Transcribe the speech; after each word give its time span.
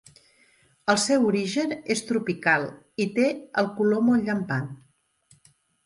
El 0.93 0.97
seu 1.03 1.27
origen 1.31 1.75
és 1.97 2.03
tropical 2.13 2.67
i 3.07 3.09
té 3.21 3.31
el 3.65 3.73
color 3.79 4.05
molt 4.11 4.31
llampant. 4.31 4.71